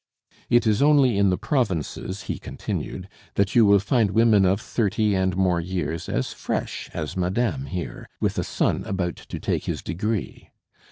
[0.49, 5.13] "It is only in the provinces," he continued, "that you will find women of thirty
[5.13, 9.83] and more years as fresh as madame, here, with a son about to take his
[9.83, 10.49] degree.